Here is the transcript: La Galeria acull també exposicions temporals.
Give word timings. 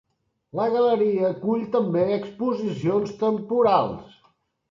La 0.59 0.63
Galeria 0.75 1.27
acull 1.33 1.67
també 1.75 2.05
exposicions 2.15 3.13
temporals. 3.21 4.17